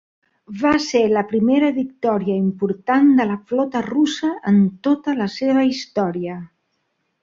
Va 0.61 0.69
ser 0.85 1.01
la 1.11 1.23
primera 1.33 1.69
victòria 1.75 2.39
important 2.45 3.13
de 3.21 3.29
la 3.35 3.37
flota 3.53 3.85
russa 3.93 4.35
en 4.55 4.61
tota 4.91 5.19
la 5.23 5.33
seva 5.39 5.71
història. 5.73 6.45